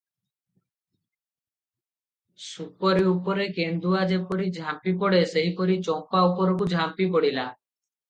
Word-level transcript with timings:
ଶୁକରୀ 2.47 3.07
ଉପରେ 3.11 3.49
କେନ୍ଦୁଆ 3.61 4.03
ଯେପରି 4.15 4.51
ଝାମ୍ପି 4.59 4.97
ପଡ଼େ, 5.07 5.23
ସେହିପରି 5.37 5.81
ଚମ୍ପା 5.93 6.27
ଉପରକୁ 6.35 6.73
ଝାମ୍ପି 6.77 7.13
ପଡ଼ିଲା। 7.17 7.51